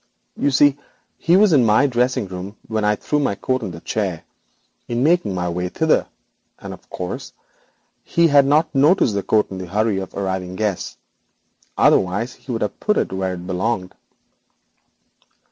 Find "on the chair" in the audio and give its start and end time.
3.61-4.23